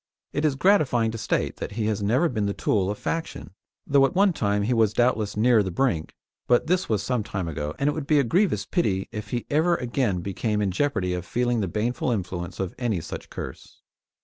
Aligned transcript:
It 0.33 0.45
is 0.45 0.55
gratifying 0.55 1.11
to 1.11 1.19
state 1.19 1.57
that 1.57 1.73
he 1.73 1.85
has 1.85 2.01
never 2.01 2.27
been 2.27 2.47
the 2.47 2.55
tool 2.55 2.89
of 2.89 2.97
faction, 2.97 3.51
though 3.85 4.03
at 4.07 4.15
one 4.15 4.33
time 4.33 4.63
he 4.63 4.73
was 4.73 4.93
doubtless 4.93 5.37
near 5.37 5.61
the 5.61 5.69
brink; 5.69 6.15
but 6.47 6.65
this 6.65 6.89
was 6.89 7.03
some 7.03 7.21
time 7.23 7.47
ago, 7.47 7.75
and 7.77 7.87
it 7.87 7.93
would 7.93 8.07
be 8.07 8.17
a 8.19 8.23
grievous 8.23 8.65
pity 8.65 9.07
if 9.11 9.29
he 9.29 9.45
ever 9.51 9.75
again 9.75 10.21
became 10.21 10.59
in 10.59 10.71
jeopardy 10.71 11.13
of 11.13 11.23
feeling 11.23 11.59
the 11.59 11.67
baneful 11.67 12.09
influence 12.09 12.59
of 12.59 12.73
any 12.79 12.99
such 12.99 13.29
curse. 13.29 13.81